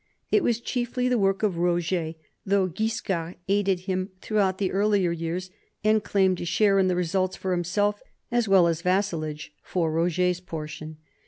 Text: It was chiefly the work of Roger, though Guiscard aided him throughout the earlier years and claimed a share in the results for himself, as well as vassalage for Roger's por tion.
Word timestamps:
It 0.31 0.41
was 0.43 0.59
chiefly 0.59 1.07
the 1.07 1.19
work 1.19 1.43
of 1.43 1.59
Roger, 1.59 2.15
though 2.43 2.67
Guiscard 2.67 3.35
aided 3.47 3.81
him 3.81 4.09
throughout 4.19 4.57
the 4.57 4.71
earlier 4.71 5.11
years 5.11 5.51
and 5.83 6.03
claimed 6.03 6.41
a 6.41 6.45
share 6.45 6.79
in 6.79 6.87
the 6.87 6.95
results 6.95 7.35
for 7.35 7.51
himself, 7.51 8.01
as 8.31 8.47
well 8.47 8.65
as 8.65 8.81
vassalage 8.81 9.53
for 9.61 9.91
Roger's 9.91 10.39
por 10.39 10.67
tion. 10.67 10.97